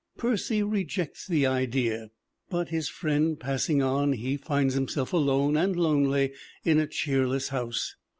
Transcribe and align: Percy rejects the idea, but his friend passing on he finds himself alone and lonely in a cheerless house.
Percy 0.17 0.63
rejects 0.63 1.27
the 1.27 1.45
idea, 1.45 2.09
but 2.49 2.69
his 2.69 2.89
friend 2.89 3.39
passing 3.39 3.83
on 3.83 4.13
he 4.13 4.35
finds 4.35 4.73
himself 4.73 5.13
alone 5.13 5.55
and 5.55 5.75
lonely 5.75 6.33
in 6.65 6.79
a 6.79 6.87
cheerless 6.87 7.49
house. 7.49 7.95